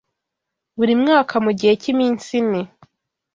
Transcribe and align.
Buri 0.77 0.93
mwaka 1.01 1.35
mu 1.45 1.51
gihe 1.59 1.73
cy’iminsi 1.81 2.29
ine 2.39 2.61